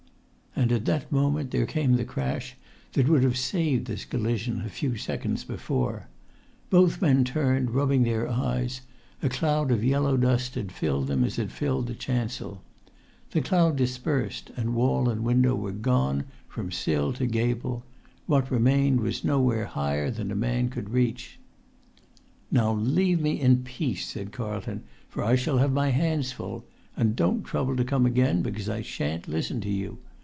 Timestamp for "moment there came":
1.11-1.95